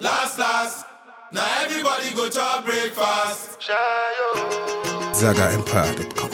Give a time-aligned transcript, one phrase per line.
[0.00, 0.86] last, last.
[1.32, 3.60] Now everybody go to breakfast.
[5.12, 6.30] ZagaEmpire.com.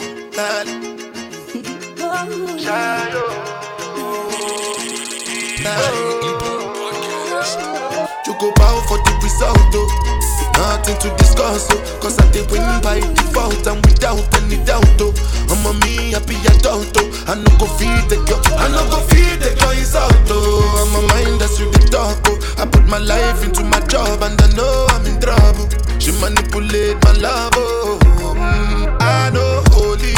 [8.25, 10.12] You go bow for the result, oh.
[10.53, 11.79] Nothing to discuss, oh.
[12.01, 15.13] Cause I did win by default and without any doubt, oh.
[15.49, 17.25] I'm a me happy adult, oh.
[17.27, 20.63] I no go feed the girl, I no go feed the girl is out, oh.
[20.81, 22.37] I'm a mind that's really dark, oh.
[22.57, 25.67] I put my life into my job and I know I'm in trouble.
[25.99, 27.99] She manipulate my love, oh.
[28.35, 30.13] Mm, I know holy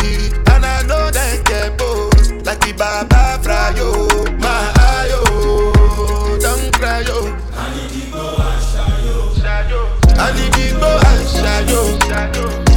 [0.54, 2.32] and I know that get both.
[2.46, 3.90] Like the Baba Frayo,
[4.35, 4.35] my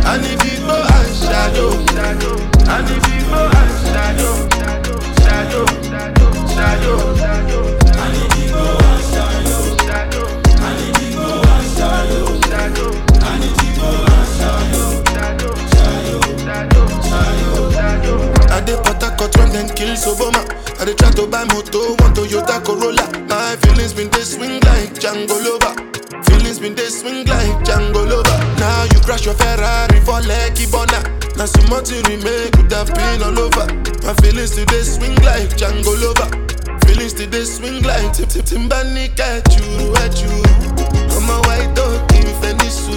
[0.09, 1.67] I need to go and shayo.
[5.23, 5.63] Shayo,
[5.93, 6.95] shayo, shayo.
[7.93, 9.59] I need to go and shayo.
[10.59, 12.89] I need to go and shayo.
[13.21, 15.69] I need to go and shayo.
[18.51, 20.43] I dey Port Harcourt when dem kill Soboma.
[20.81, 23.05] I dey try to buy moto, one Toyota Corolla.
[23.29, 25.75] My feelings been dey swing like Django Lover.
[26.25, 28.39] Feelings been they swing like Django Lover.
[28.59, 31.01] Now you crash your Ferrari for Lekki Bona.
[31.37, 33.67] Now so much you remake could have been all over.
[34.05, 36.29] My feelings today swing like Django Lover.
[36.87, 40.33] Feelings today swing like Tip Tip Timbani at you, at you.
[41.15, 42.97] I'm a white dog in Fenisu.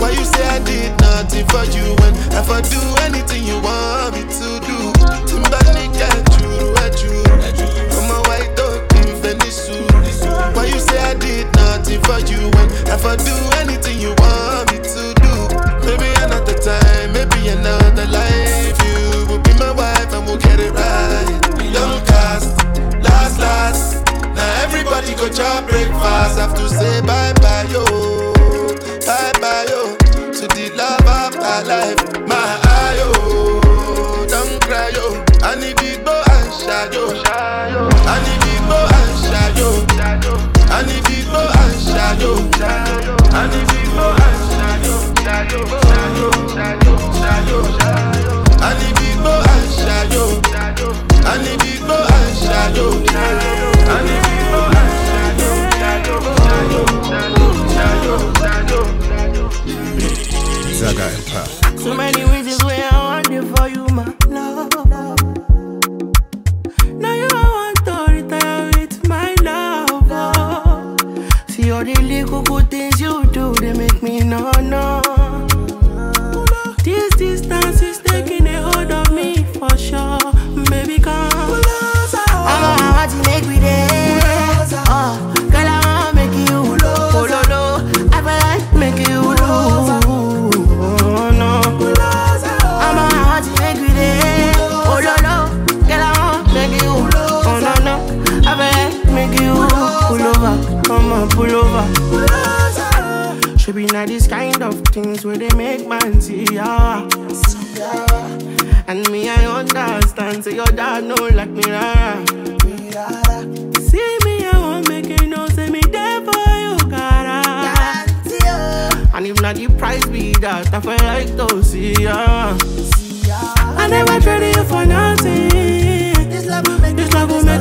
[0.00, 4.14] Why you say I did nothing for you when if I do anything you want
[4.14, 4.92] me to do?
[5.28, 7.24] Timbani at you, at you.
[7.24, 7.63] I'm a
[11.94, 15.34] did for you when if I do anything you want me to do?
[15.86, 18.76] Maybe another time, maybe another life.
[18.84, 21.62] You will be my wife and we'll get it right.
[21.62, 22.56] Young cast,
[23.02, 24.06] last, last.
[24.34, 26.38] Now everybody go chop breakfast.
[26.38, 28.23] Have to say bye bye, yo.
[42.32, 43.16] And shadow.
[43.30, 44.44] I need to go and.
[45.26, 45.83] I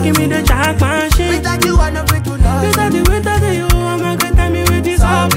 [0.04, 1.30] will me the jackpot shit.
[1.38, 2.64] Without you, I know free to love.
[2.68, 5.30] Without the without you, I'm a good time with this all.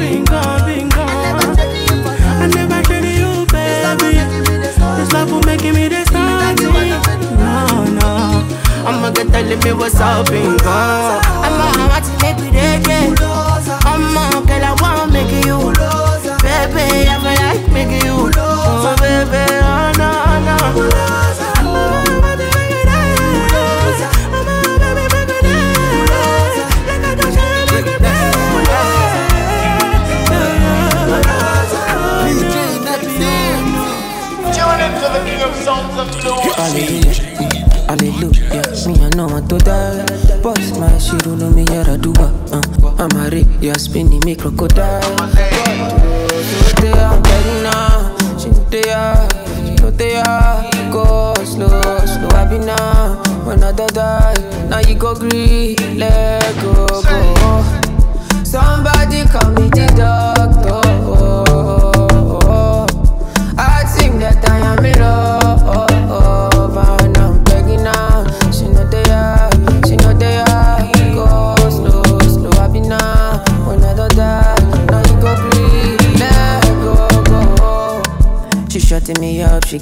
[1.23, 4.59] Never traded you for I never traded you, This love will baby.
[4.99, 7.55] This love will make me the Without you, I know free to No,
[7.95, 8.11] no.
[8.87, 10.67] I'ma get telling me what's up, bingo.
[10.67, 11.56] I'ma
[37.87, 38.63] Hallelujah.
[38.87, 40.05] Me I know want to die.
[40.43, 42.63] Boss my shit, don't me yara do uh.
[42.99, 45.01] I'm a rip, yeah, spinning me crocodile.
[46.75, 48.17] Today I'm ready now.
[48.39, 49.29] She there,
[49.67, 50.71] she know.
[50.93, 53.23] Go slow, slow, I now.
[53.45, 57.63] When I die, die, now you go green, let go, go.
[58.45, 60.86] Somebody call me the doctor.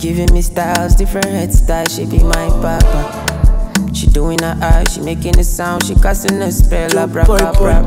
[0.05, 1.97] Giving me styles, different hairstyles.
[1.97, 3.95] She be my papa.
[3.95, 7.83] She doing her eyes, she making a sound, she casting a spell, abracadabra.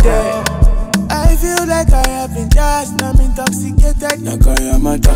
[1.11, 4.25] I feel like I have been just, I'm intoxicated.
[4.25, 5.13] Nakayamata.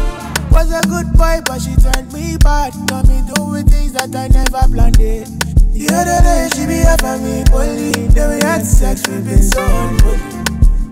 [0.51, 2.73] Was a good boy, but she turned me bad.
[2.85, 5.27] Got me doing things that I never planned it.
[5.73, 8.09] The other day, she be up on me, bully.
[8.13, 10.40] Then we had sex, we been so unholy.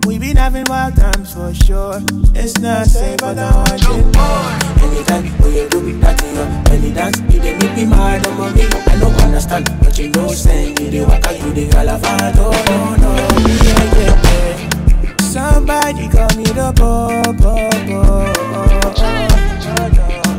[0.06, 2.00] We been having wild times for sure.
[2.34, 4.16] It's not safe, but I want it.
[4.82, 8.26] Anytime when you do it, that you know, any dance, you dey make me mad,
[8.26, 8.62] I'm a me.
[8.64, 12.96] I don't understand, but you know, saying you dey waka, you dey galavant, oh no,
[12.96, 13.10] no,
[13.46, 14.16] yeah, yeah,
[15.04, 15.16] yeah.
[15.20, 17.70] Somebody call me the popo.
[17.92, 18.32] Oh.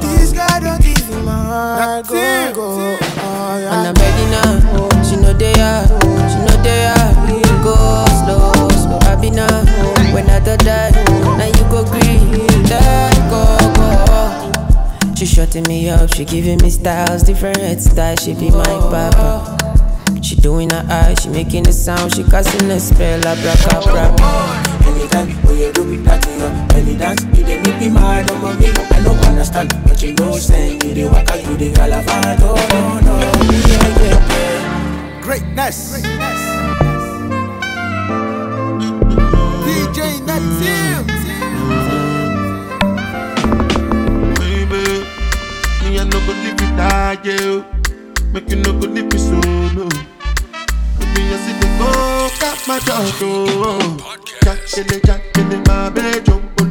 [0.02, 2.98] This guy don't even my heart go go.
[3.24, 3.72] Oh, yeah.
[3.72, 7.21] And I'm begging her, she know they are, she know they are.
[15.22, 18.26] She shutting me up, she giving me styles, different hairstyles.
[18.26, 19.56] She be my papa.
[20.24, 24.16] She doing her eyes, she making a sound, she casting a spell, abracadabra.
[24.88, 28.32] Anytime when you do it, that you know, any dance, you dey make me mad,
[28.32, 28.70] I'm a me.
[28.70, 33.20] I don't understand, but you know, saying you dey waka, you dey galavant, oh no,
[33.20, 33.20] no,
[33.70, 35.22] yeah, yeah, yeah.
[35.22, 36.02] Greatness.
[39.62, 40.26] DJ.
[40.26, 41.21] Baby,
[46.32, 47.64] go leave you die, yeah.
[48.32, 49.86] Make you no go leave me solo.
[51.14, 51.90] Me I see the go
[52.40, 54.18] got my dog, oh.
[54.44, 56.62] Jack it, Jack it, my baby, jump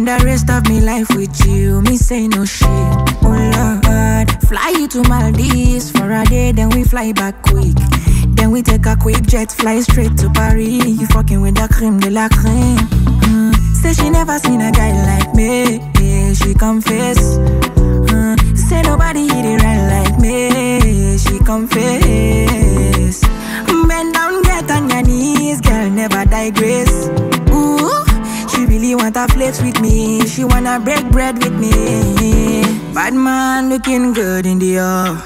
[0.00, 1.82] spend the rest of me life with you.
[1.82, 2.68] Me say no shit.
[3.22, 7.76] Oh Lord, fly you to Maldives for a day, then we fly back quick.
[8.28, 10.86] Then we take a quick jet, fly straight to Paris.
[10.86, 12.78] You fucking with the creme de la creme.
[13.28, 13.54] Mm.
[13.74, 15.78] Say she never seen a guy like me.
[16.00, 17.18] Yeah, she confess.
[17.38, 18.56] Mm.
[18.56, 21.18] Say nobody hit it right like me.
[21.18, 22.59] She confess.
[29.20, 30.26] Wanna flex with me.
[30.26, 32.62] She wanna break bread with me.
[32.94, 35.16] Bad man looking good in the air.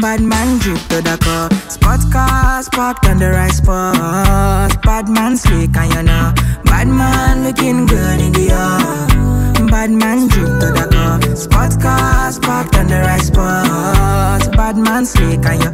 [0.00, 1.48] Bad man drip to the car.
[1.70, 4.82] Spot cars parked on the right spot.
[4.82, 6.34] Bad man slick and you know.
[6.64, 9.66] Bad man looking good in the air.
[9.68, 11.36] Bad man drip to the car.
[11.36, 14.52] Spot cars parked on the right spot.
[14.56, 15.70] Bad man slick and you.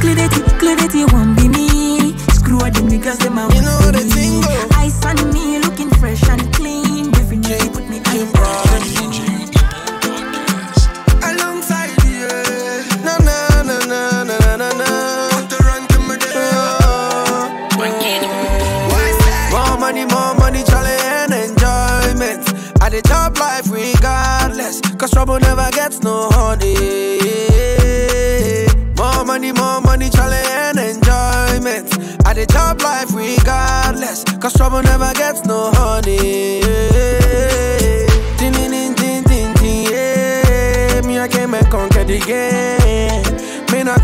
[0.00, 2.16] Clarity, clarity won't be me.
[2.38, 4.73] Screw all the niggas, them a You know the thing go.
[5.06, 7.10] Ice on me, looking fresh and clean.
[7.10, 8.24] Definitely put me on.
[11.22, 12.28] Alongside you.
[13.04, 15.28] Na na na na na na na.
[15.32, 16.16] Want to run to me
[19.50, 22.48] More money, more money, Charlie, and enjoyment.
[22.82, 24.80] At the top life, regardless.
[24.96, 27.18] Cause trouble never gets no honey.
[28.96, 31.92] More money, more money, Charlie, and enjoyment.
[32.26, 34.23] At the top life, regardless.
[34.44, 36.60] Cause trouble never gets no honey.
[38.36, 41.00] Tin, tin, tin, tin, tin, tin, yeah.
[41.00, 43.24] Me, I came and conquered the game.
[43.72, 43.94] Me, no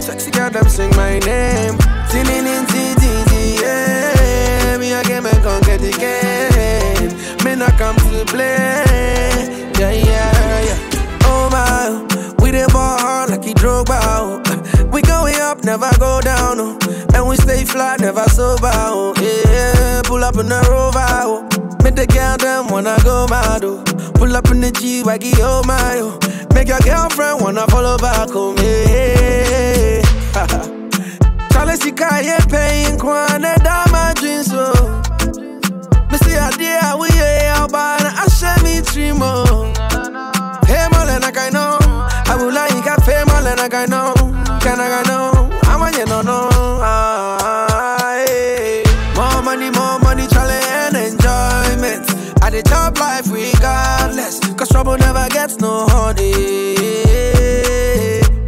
[0.00, 1.78] Sexy girl, them sing my name.
[2.10, 4.76] Tinning in TTT, yeah.
[4.76, 7.44] Me, I came and conquer the game.
[7.44, 8.82] Me, not come to play.
[9.78, 11.20] Yeah, yeah, yeah.
[11.26, 14.42] Oh my, we the ball hard like he drove out.
[14.92, 16.58] We going up, never go down.
[16.58, 16.83] Oh.
[17.34, 18.70] And we stay fly, never sober.
[18.72, 19.14] Oh.
[19.20, 21.04] Yeah, pull up in the rover.
[21.22, 21.42] Oh.
[21.82, 23.64] Make the girl them wanna go mad.
[23.64, 23.82] Oh.
[24.14, 26.00] Pull up in the G Waggy, oh my.
[26.00, 26.18] Oh.
[26.54, 28.56] Make your girlfriend wanna follow back home.
[28.58, 30.02] Yeah.
[31.50, 34.50] Charlie Sikaye paying kwana dama jeans.
[34.52, 35.02] Oh.
[36.10, 39.18] Me see a dear we yeah, but I share me dream.
[39.22, 39.72] Oh.
[40.66, 41.78] Hey, Molena, I can know.
[41.80, 44.14] I will like a pay Molena, I can know.
[44.60, 45.03] Can I
[52.54, 54.38] the top life, regardless.
[54.54, 56.76] Cause trouble never gets no honey.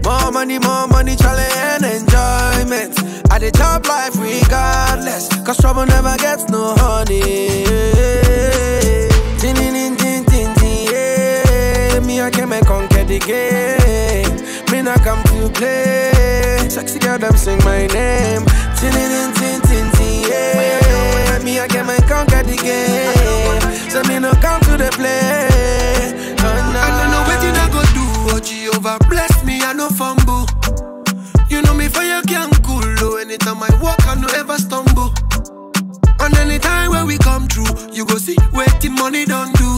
[0.04, 1.42] More money, more money, Charlie,
[1.74, 2.94] and enjoyment.
[3.32, 5.28] At the top life, regardless.
[5.44, 7.64] Cause trouble never gets no honey.
[9.40, 11.98] Tin, tin, tin, tin, tin, yeah.
[12.00, 14.36] Me, I came and conquer the game.
[14.70, 16.68] Me, not come to play.
[16.68, 18.44] Sexy girl, them sing my name.
[18.78, 19.65] Tin, tin, tin, tin.
[21.46, 23.62] Me, I came and conquer the game.
[23.88, 26.10] So me, no come to the play.
[26.42, 26.80] No, no.
[26.82, 28.04] I don't know what you go do.
[28.34, 30.42] Oh, Jehovah bless me, I no fumble.
[31.48, 32.82] You know me fire can cool.
[32.98, 35.14] Oh, anytime I walk, I no ever stumble.
[36.18, 39.70] And anytime when we come through, you go see what the money don't do.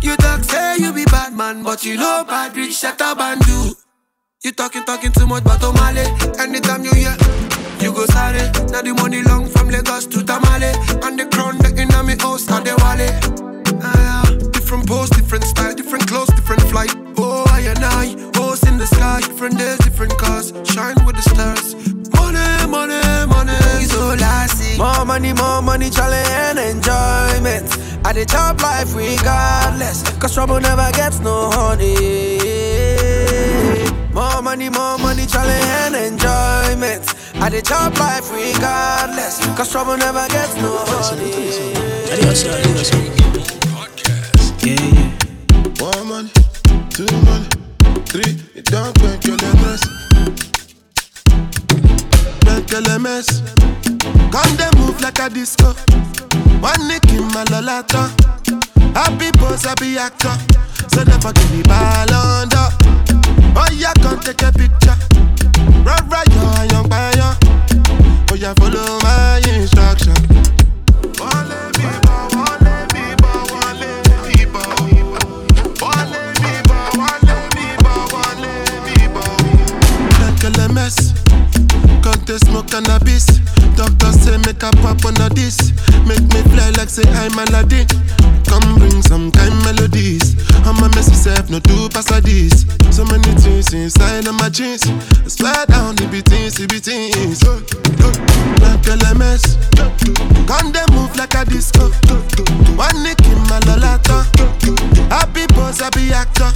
[0.00, 3.38] You talk say you be bad man, but you know bad rich shut up and
[3.44, 3.76] do.
[4.42, 6.08] You talking talking too much about Omale.
[6.08, 7.16] Oh, anytime you hear,
[7.84, 8.40] you go sorry.
[8.72, 10.72] Now the money long from Lagos to Tamale,
[11.04, 11.70] and the crown the
[12.08, 13.12] me house and the wallet.
[13.84, 14.50] Ah, yeah.
[14.52, 16.94] Different pose, different style, different clothes, different flight.
[17.18, 21.24] Oh, I and I, hoes in the sky, different days, different cars, shine with the
[21.28, 21.76] stars.
[22.16, 23.52] Money, money, money
[23.84, 24.78] is all I see.
[24.78, 27.68] More money, more money, Charlie, and enjoyment.
[28.06, 30.02] At the top life, regardless.
[30.18, 32.40] Cause trouble never gets no honey.
[34.14, 37.23] More money, more money, Charlie, and enjoyment.
[37.44, 39.36] At the top life, regardless.
[39.54, 41.28] Cause trouble never gets no honey.
[42.10, 42.90] Adios, adios.
[44.64, 45.12] Yeah, yeah.
[45.76, 46.30] One money,
[46.88, 47.44] two money,
[48.08, 48.40] three.
[48.56, 49.84] It don't make your lemons.
[52.46, 53.42] Make your lemons.
[54.32, 55.74] Come they move like a disco.
[56.64, 58.08] One nick in my lolata.
[58.96, 60.32] Happy pose, happy actor.
[60.88, 62.72] So never give me ball under.
[63.54, 64.96] Oh yeah, come take a picture.
[65.84, 67.36] Right, yo, young fire.
[68.30, 70.14] Oh yeah, follow my instruction.
[71.20, 73.90] Wale biba, wale biba, wale
[74.24, 74.62] biba.
[75.80, 78.52] Wale biba, wale biba, wale
[78.86, 79.24] biba.
[80.20, 81.12] Like a mess.
[82.02, 83.43] Can't they smoke cannabis?
[83.76, 85.72] Doctor say make a pop a this.
[86.06, 87.86] Make me fly like say I'm Aladdin.
[88.46, 90.36] Come bring some kind melodies.
[90.64, 92.64] I'm a messy self, no do pass this.
[92.94, 94.86] So many things inside of my jeans.
[94.86, 97.42] I swear down the beatings, the beatings.
[97.44, 97.60] Oh,
[98.00, 98.14] oh,
[98.62, 99.58] like a mess.
[100.46, 101.90] Can they move like a disco?
[102.78, 104.22] One nick in my lolata.
[105.10, 106.50] Happy pose, happy actor.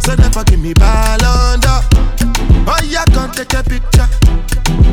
[0.00, 1.80] So never give me ball under.
[2.66, 4.08] Oh yeah, come take a picture.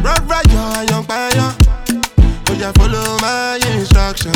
[0.04, 1.06] Right, right, yo, young.
[2.50, 4.34] Oh yeah, follow my instruction.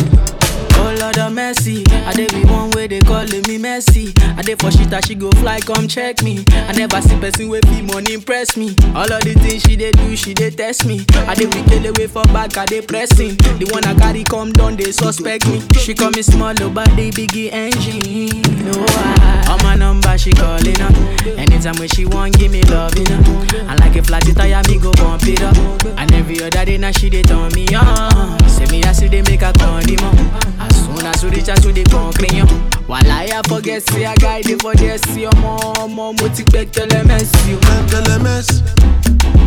[0.84, 4.14] Oh Lord of mercy, I dey be one way they calling me messy.
[4.38, 6.44] I dey for shit that she go fly, come check me.
[6.52, 8.76] I never see person with fee money impress me.
[8.96, 11.06] All of the things she dey do, she dey test me.
[11.28, 13.36] I dey wicked away for back, I dey pressing.
[13.62, 15.62] The one I carry come down, they suspect me.
[15.80, 18.42] She call me small, oh, but the biggie engine.
[18.66, 20.96] No, I, on my number she calling up.
[21.38, 23.22] Anytime when she want, give me love, you know.
[23.70, 25.56] I like a flat tire, me go bump it up.
[25.98, 28.40] And every other day now she dey turn me on.
[28.50, 30.18] Say me I see they make a condiment.
[30.60, 32.50] As soon as we reach out to the concrete,
[32.88, 36.88] while I forget, say I guide it for this, see your mom, mom, expect, tell
[36.88, 37.58] them, you.
[37.92, 38.64] LMS.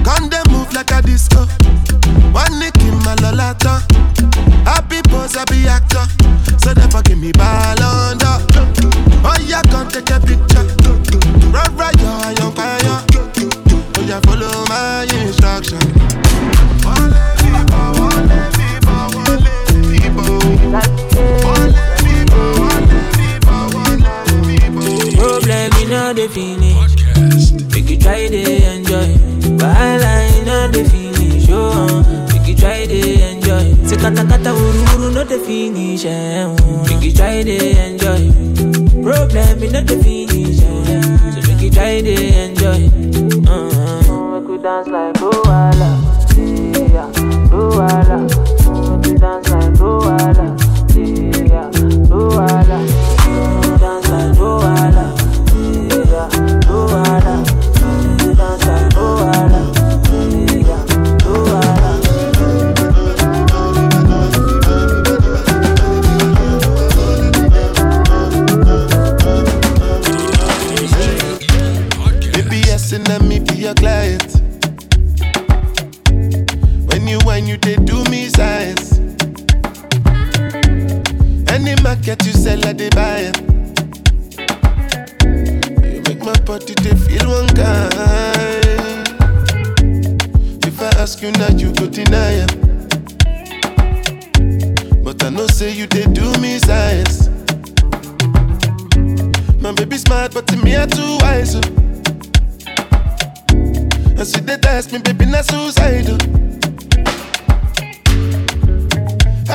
[0.04, 1.46] Can they move like a disco?
[2.32, 3.80] One nick in my lolata.
[4.64, 6.04] Happy pose, happy actor.
[6.58, 8.36] So never give me ball under.
[9.24, 10.53] Oh yeah, come take a picture.
[86.54, 88.64] My body they feel one kind.
[90.64, 92.52] If I ask you now, you go deny it.
[95.02, 97.28] But I know say you they do me science.
[99.60, 101.56] My baby smart, but to me I too wise.
[101.56, 101.62] oh.
[104.16, 106.18] And she they test me, baby, not suicidal.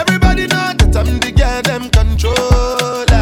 [0.01, 3.19] Everybody know that I'm the girl them controller.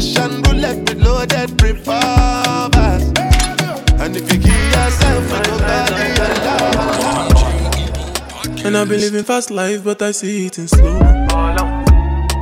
[0.00, 3.02] Russian roulette with loaded revolvers.
[4.00, 7.36] And if you give yourself nobody alone.
[8.64, 10.98] And I've been living fast life, but I see it in slow.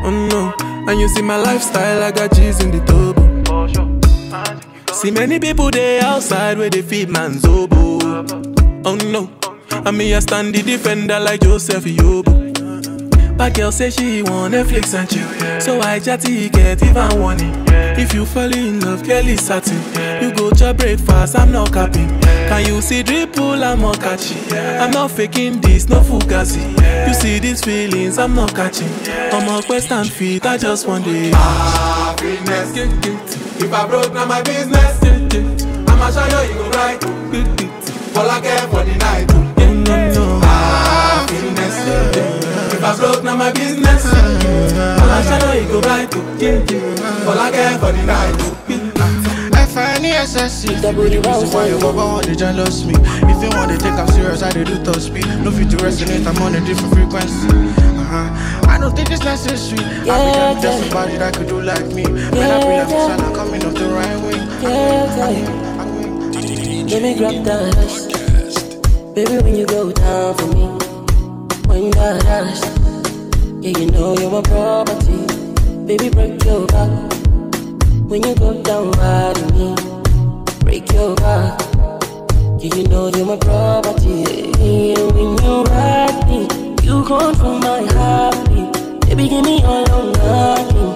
[0.04, 0.54] Oh no,
[0.88, 3.26] and you see my lifestyle, I got G's in the turbo.
[4.92, 7.98] See many people there outside where they feed man's oboe.
[8.84, 9.32] Oh no,
[9.72, 12.47] and me I stand the defender like Joseph Yobo.
[13.38, 15.28] But girl say she want Netflix and chill,
[15.60, 17.54] so I chatty get even warning.
[17.96, 19.78] If you fall in love, girl is satin.
[20.20, 22.08] You go to breakfast, I'm not capping.
[22.20, 24.42] Can you see dripple, I'm not catching.
[24.52, 26.74] I'm not faking this, no fugazi.
[27.06, 28.90] You see these feelings, I'm not catching.
[29.32, 31.32] I'm a quest and feet, I just want it.
[31.32, 32.72] Happiness.
[33.60, 34.98] If I broke, now my business.
[35.88, 37.04] I'ma show you, you go right.
[38.16, 39.30] All I care for the night.
[40.42, 41.76] Happiness.
[42.78, 44.06] If I broke, now my business.
[44.06, 46.06] I'ma show you, you go right.
[47.26, 48.38] All I care for the night.
[49.52, 52.94] F-I-N-E-S-S-E That's why you over want to jealous me.
[52.94, 55.26] If you want to take I'm serious, I dey do top speed.
[55.42, 57.48] No fit to resonate, I'm on a different frequency.
[57.48, 58.70] Uh-huh.
[58.70, 59.82] I don't think it's necessary.
[59.82, 62.04] I be trying just somebody that could do like me.
[62.04, 64.38] When I feel like I'm I'm coming off the right way.
[64.62, 65.78] Yeah, yeah.
[66.94, 67.76] Let me grab that.
[67.76, 68.06] Ass.
[69.14, 70.87] Baby, when you go down for me,
[71.68, 72.60] when you got ass,
[73.60, 75.26] yeah, you know you're my property.
[75.86, 76.90] Baby, break your back.
[78.08, 79.74] When you go down hard on me,
[80.60, 81.60] break your back.
[82.58, 84.24] Yeah, you know you're my property.
[84.58, 86.40] Yeah, when you ride me,
[86.82, 88.72] you control my heartbeat.
[89.06, 90.92] Baby, give me all or nothing.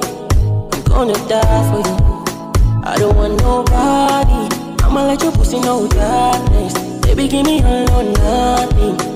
[0.72, 2.82] I'm gonna die for you.
[2.85, 4.48] I don't want nobody.
[4.82, 6.74] I'ma let your pussy know darkness.
[7.02, 9.12] Baby, give me all or nothing.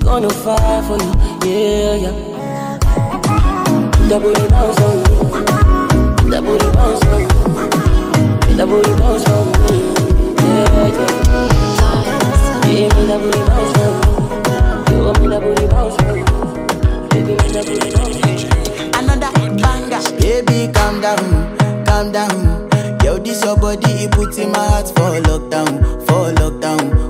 [0.00, 1.12] I'm gonna fight for you,
[1.44, 2.14] yeah, yeah.
[4.08, 5.02] That booty bounce on me.
[6.30, 7.26] That booty bounce on me.
[8.56, 9.56] That booty bounce on me,
[10.40, 11.12] yeah, yeah.
[12.66, 14.08] Give me that booty bounce on me.
[14.90, 16.20] You want me that booty bounce on me.
[17.10, 18.32] Baby, me that booty bounce on me.
[18.98, 19.30] another
[19.62, 20.00] banger.
[20.20, 21.24] Baby, calm down,
[21.84, 22.68] calm down.
[23.04, 27.09] Yo, this your body, it puts in my heart for lockdown, for lockdown, lockdown.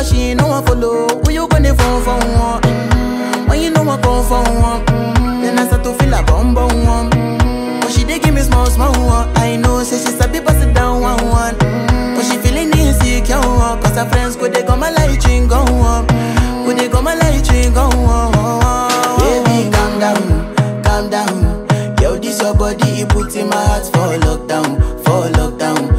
[0.00, 1.06] girl, she ain't no one follow.
[1.24, 2.62] Who you gonna phone for one?
[2.62, 3.48] Mm-hmm.
[3.48, 5.42] When you know I come for one, mm-hmm.
[5.42, 7.10] then I start to feel a bum bum one.
[7.10, 7.80] Mm-hmm.
[7.80, 9.28] But she dey give me small small one.
[9.36, 11.54] I know, say she sabi pass it down one one.
[11.54, 12.20] Mm-hmm.
[12.20, 16.72] She feeling insecure, cause her friends go they come my light ring go on, go
[16.74, 18.30] they come my light ring go on.
[19.20, 21.66] Baby, calm down, calm down.
[22.00, 25.89] Yo, this your body, it puts in my heart for lockdown, for lockdown,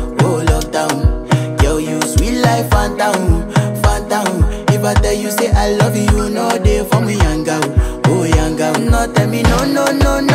[4.91, 7.61] I tell you say I love you, you know they for me, young girl,
[8.07, 8.73] oh young girl.
[8.77, 10.30] No, tell me no, no, no, no,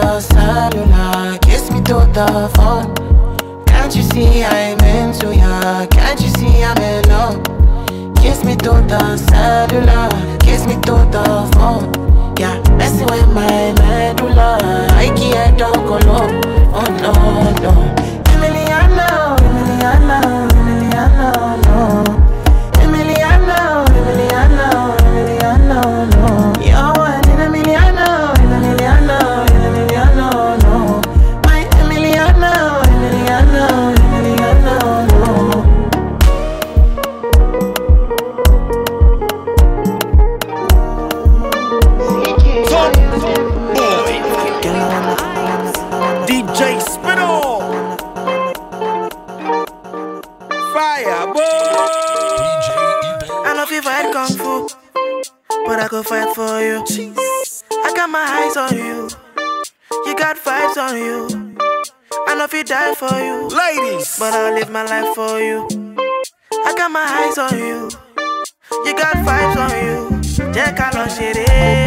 [0.00, 2.94] the cellular, kiss me through the phone.
[3.66, 5.86] Can't you see I'm into ya?
[5.86, 7.42] Can't you see I'm in love?
[8.16, 10.08] Kiss me through the cellular,
[10.40, 11.86] kiss me through the phone.
[12.38, 14.58] Yeah, messing with my medulla,
[14.90, 16.42] I can't talk alone.
[16.74, 17.12] Oh no,
[17.62, 17.95] no.
[62.48, 63.48] I die for you.
[63.48, 64.18] Ladies.
[64.20, 65.66] But I'll live my life for you.
[66.52, 67.90] I got my eyes on you.
[68.84, 70.52] You got vibes on you.
[70.54, 71.85] Yeah, call on shit.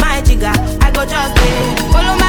[0.00, 0.52] my jigger.
[0.80, 1.92] I go just wait.
[1.92, 2.21] Follow me.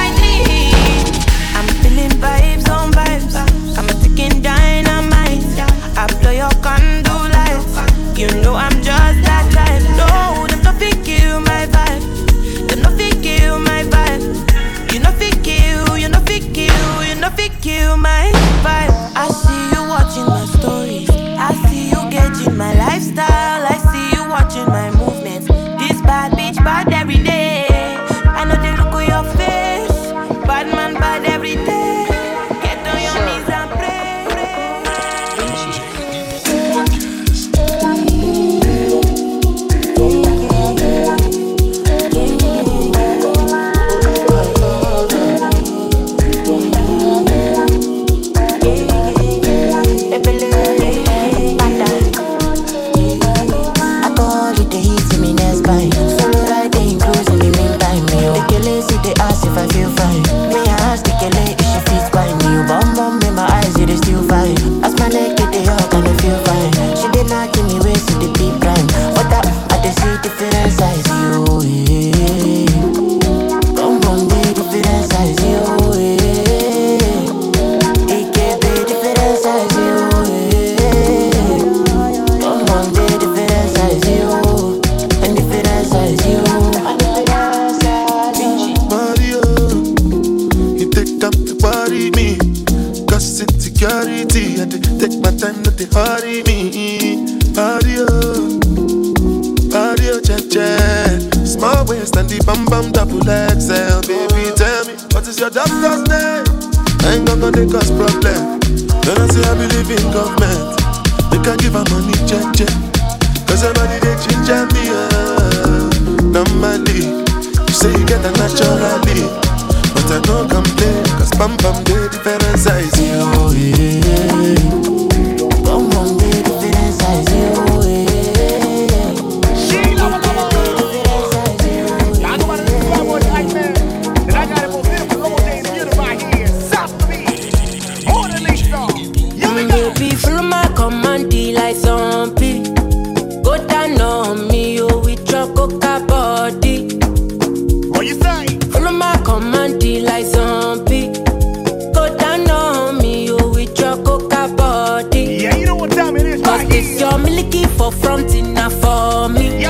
[157.84, 159.63] for fronting now for me.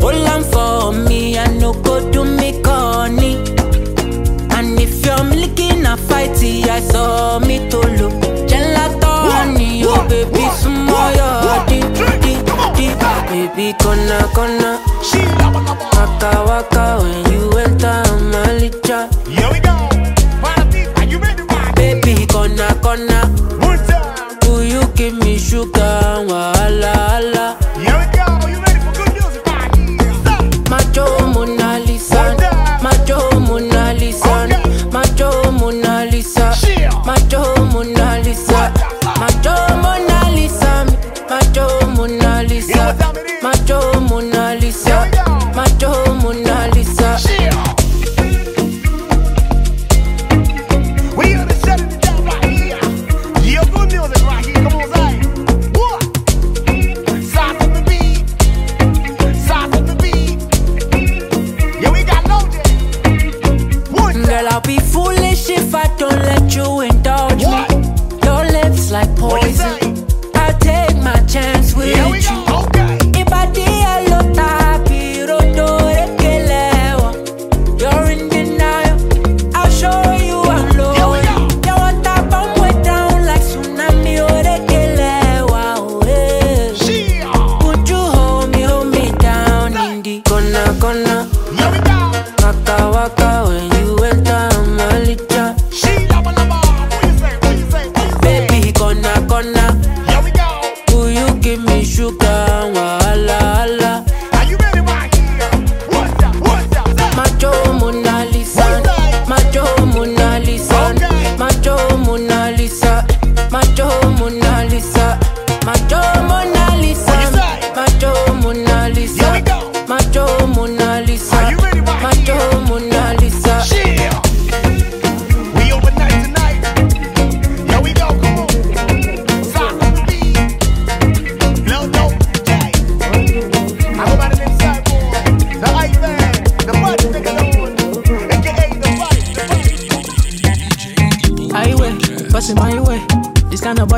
[0.00, 3.36] Hold on for me, I no go do me corny.
[4.56, 8.12] And if you're licking a fighty, I saw me to look.
[8.50, 9.12] Gelato
[9.88, 12.34] oh baby, some more your di di di.
[13.30, 14.72] Baby, gonna gonna.
[15.96, 18.98] Waka waka when you enter my licha.
[19.28, 19.74] Here we go.
[20.96, 21.44] Are you ready?
[21.74, 23.39] Baby, gonna gonna
[25.00, 26.92] give me sugar and wahala.
[27.16, 27.46] Ala.
[27.84, 30.68] Here we go, you ready for good music?
[30.68, 32.22] Macho Mona Lisa,
[32.84, 34.36] Macho Mona Lisa,
[34.92, 36.52] Macho Mona Lisa,
[37.06, 37.59] Macho.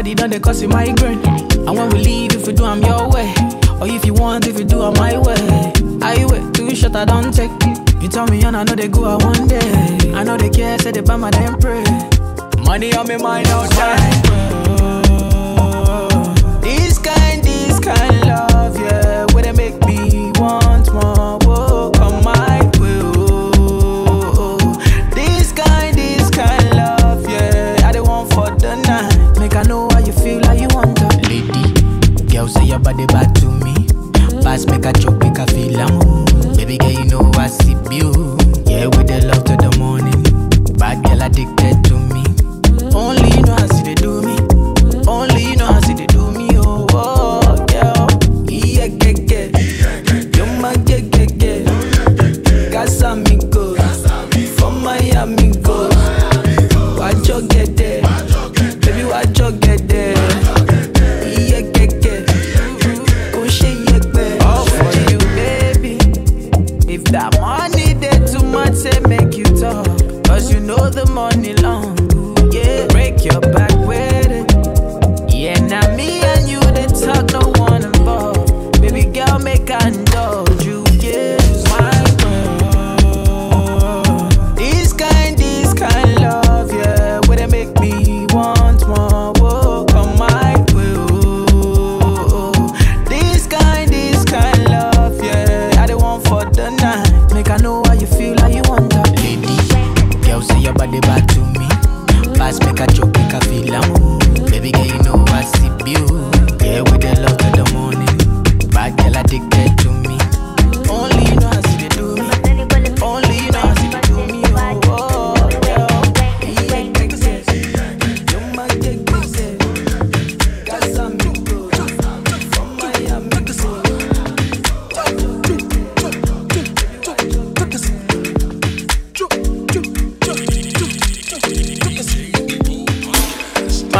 [0.03, 1.25] body done, they cause you migraine.
[1.25, 3.33] And when we leave, if you do, I'm your way.
[3.81, 5.73] Or if you want, if you do, I'm my way.
[6.03, 7.75] I wait too short, I don't take you.
[8.01, 9.61] You tell me, and I know they go out one day.
[10.13, 11.85] I know they care, say they buy my damn pray.
[12.65, 14.23] Money on me mind all time.
[16.63, 21.12] This kind, this kind love, yeah, where they make me want more.
[34.73, 35.22] 没感觉。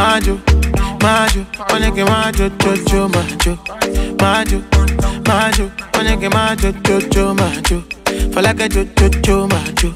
[0.03, 0.37] Majo,
[1.01, 3.57] majo, onye que majo, jojo, majo,
[4.19, 4.61] majo,
[5.27, 7.83] majo, onye que majo, jojo, majo,
[8.33, 9.95] falake jojo, majo,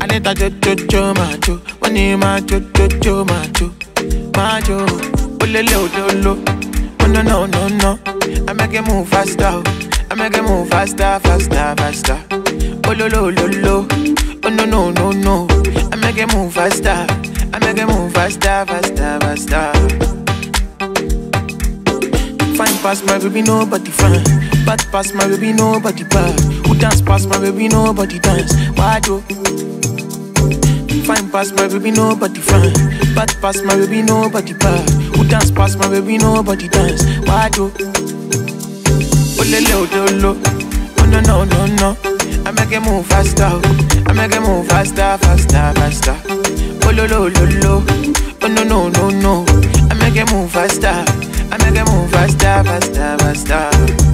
[0.00, 3.70] anita jojo, majo, money majo, jojo, majo,
[4.36, 4.76] majo,
[5.40, 6.36] olele ololo,
[7.00, 7.98] oh no no no no,
[8.48, 9.62] I make it move faster.
[10.08, 12.18] I make it move faster, faster, faster,
[12.88, 13.86] ololo ololo,
[14.44, 15.46] oh no no no no,
[15.92, 17.06] I make it move faster.
[17.56, 19.72] I make it move faster, faster, faster.
[22.56, 24.22] Fine past my baby, nobody fine.
[24.66, 26.38] Bad past my baby, nobody bad.
[26.66, 28.52] Who dance past my baby, nobody dance.
[28.76, 29.20] Why oh.
[29.30, 31.02] do?
[31.04, 32.72] Fine past my baby, nobody fine.
[33.14, 34.88] Bad past my baby, nobody bad.
[35.16, 37.04] Who dance past my baby, nobody dance.
[37.26, 37.70] Why oh.
[37.70, 37.86] do?
[39.40, 40.36] Olele odolo,
[40.98, 41.96] oh no no no no.
[42.46, 43.60] I make it move faster, oh.
[44.08, 46.75] I make it move faster, faster, faster.
[46.88, 47.82] Oh lo lo lo lo,
[48.42, 49.44] oh no no no no.
[49.90, 51.04] I make it move faster,
[51.50, 54.05] I make it move faster, faster, faster.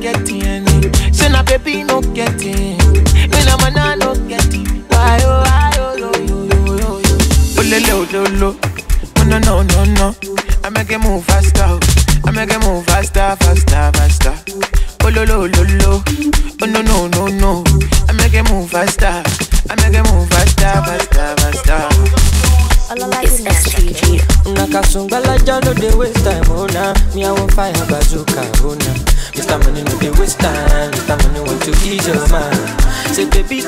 [0.00, 2.76] Water no get any, say my baby no get any.
[3.28, 7.16] Me na mana no get it, why oh, why oh, yo yo yo yo yo.
[7.56, 8.56] Olele ololo,
[9.18, 10.14] oh no no no no.
[10.64, 11.80] I make it move faster, oh.
[12.26, 14.34] I make it move faster, faster, faster.
[15.02, 15.62] Oh lo lo lo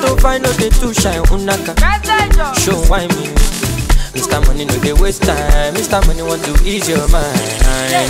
[0.03, 1.73] Say find no dey too shine, unaka.
[2.59, 3.31] Show why me.
[4.13, 4.45] Mr.
[4.45, 6.05] Money no dey waste time, Mr.
[6.07, 7.39] Money want to ease your mind.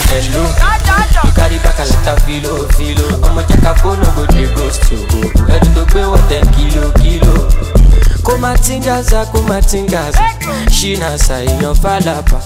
[0.10, 0.44] Hello,
[1.24, 3.08] you carry back a lot of filo, filo.
[3.28, 4.98] Ọmọ jẹ́ka fóònù go dey ghost you.
[5.54, 7.34] Ẹni tó gbé wọ́n ten kilo, kilo.
[8.24, 10.20] Kó má tí ń gaza, kó má tí ń gaza.
[10.70, 12.40] Ṣínà ṣàìyàn fàlàpà.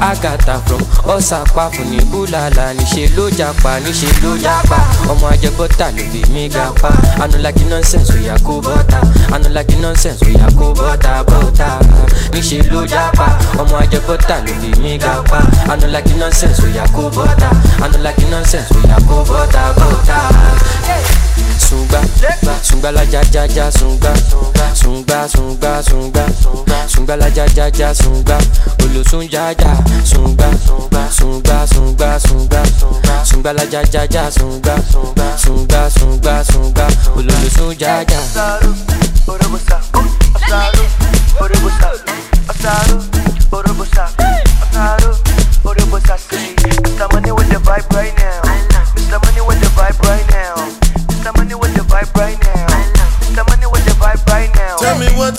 [0.00, 0.80] Agatha from
[1.14, 2.72] ọ̀sàpá fún ní búlàlà.
[2.78, 4.78] Níṣe ló japa, níṣe ló japa.
[5.10, 6.88] Ọmọ ajẹbọ́tà ló fi mí ga pa.
[7.22, 9.00] Anulagi nonsense oya kó bọ́tà.
[9.34, 11.68] Anulagi nonsense oya kó bọ́tà bọ́tà.
[12.32, 13.26] Níṣe ló japa.
[13.60, 15.40] Ọmọ ajẹbọ́tà ló fi mí ga pa.
[15.72, 17.48] Anulagi nonsense oya kó bọ́tà.
[17.84, 20.18] Anulagi nonsense oya kó bọ́tà bọ́tà.
[21.70, 22.00] Sungba,
[22.62, 24.12] sungba la ja ja ja sungba,
[24.74, 26.24] sungba sungba sungba,
[26.88, 28.38] sungba la ja ja ja sungba,
[28.82, 29.70] olosun ja ja
[30.04, 30.50] sungba,
[31.10, 32.62] sungba sungba sungba,
[33.24, 34.76] Sungba la ja ja ja sungba
[35.36, 36.86] Sungba sungba sungba
[37.16, 38.20] Ololo sun ja ja
[47.00, 47.08] Mr.
[47.14, 48.42] Money with the vibe right now.
[48.94, 49.24] Mr.
[49.24, 50.69] Money with the vibe right now.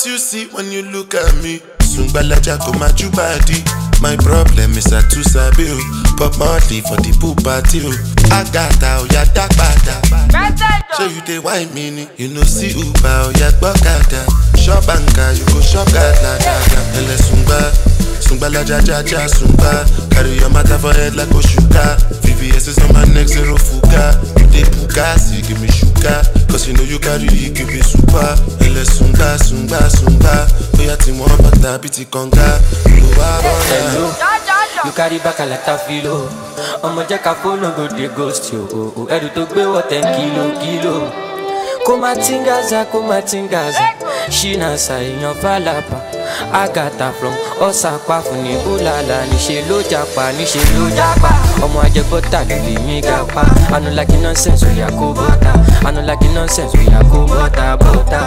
[0.02, 1.60] What you see when you look at me.
[1.86, 3.62] Sungbalaja go my body.
[4.02, 5.78] My problem is I too sabi o.
[6.18, 7.93] Pop Marley for the pool party oh.
[7.93, 8.34] o.
[8.34, 10.02] Agata oya oh, dagbada.
[10.97, 12.10] Show you the wine mini.
[12.18, 14.26] You know see Uber oh, oya gbọ́kada.
[14.58, 16.82] Shop anka you go shop gada gada.
[16.97, 17.60] Ẹlẹ sungba.
[18.26, 19.86] Sungbalaja ja ja sungba.
[20.10, 22.02] Carry your matter for head like Oshuka.
[22.26, 24.18] VVS is on my neck zero fuga.
[24.41, 25.91] You dey puka, see give me sugar.
[26.06, 28.36] Cause you know you carry it, give me super.
[28.66, 30.47] Ẹlẹ sungba sungba sungba.
[30.80, 32.47] Oya ti mọ bàtà bíi ti kànga.
[32.86, 33.78] Olùwà bọ̀dà.
[33.82, 34.08] Hello.
[34.86, 36.30] You carry back a lot of filo.
[36.84, 38.62] Ọmọ jẹ́ ká fóònù go dey ghost yo
[39.10, 41.12] Ẹrù tó gbé wọ̀ ten kilo kilo.
[41.86, 43.86] Kó má tingaza kó má tingaza
[44.30, 45.97] Ṣínà ṣàìyàn fàlàpà
[46.54, 51.30] Agatha from ọ̀sàpá fún ní búlàlà Níṣe ló japa níṣe ló japa
[51.66, 53.43] Ọmọ ajẹbọ́tà ló lè mí ga pa.
[53.76, 55.51] Anulaki nonsense oya kó bọ́tà
[55.88, 58.20] Anulaki nonsense oya kó bọ́tà bọ́tà.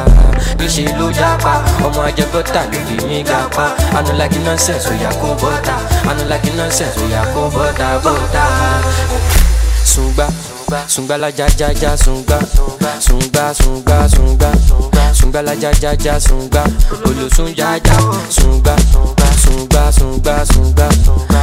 [0.59, 1.53] Níṣe ló japa
[1.87, 3.67] Ọmọ ajẹbọ́tà ló lè mí ga pa.
[3.99, 5.75] Anulaki nonsense oya kó bọ́tà
[6.11, 7.87] Anulaki nonsense oya kó bọ́tà.
[8.05, 8.45] Bọ́tà
[9.85, 10.27] Sungba
[10.89, 12.39] Sungba la ja ja ja sungba
[15.15, 16.65] Sungba sungba sungba Sungba la ja ja ja sungba
[17.05, 17.97] Olosun ja ja
[18.31, 18.77] sungba
[19.45, 20.89] Sungba sungba sungba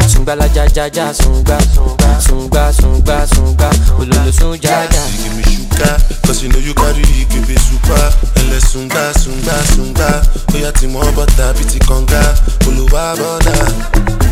[0.07, 1.57] Sungba la ja ja ja sungba
[2.19, 3.69] Sungba sungba sungba
[3.99, 8.13] Ololosun ja ja Give me sugar, cause you know you carry it, give me super.
[8.35, 10.21] Ẹlẹ sungba sungba sungba.
[10.53, 12.21] Oya ti mọ bọ́tà bíi ti kànga.
[12.67, 14.30] Olùwà bọ̀dà.